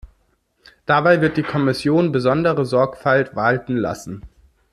Dabei 0.87 1.21
wird 1.21 1.37
die 1.37 1.43
Kommission 1.43 2.11
besondere 2.11 2.65
Sorgfalt 2.65 3.35
walten 3.35 3.77
lassen. 3.77 4.23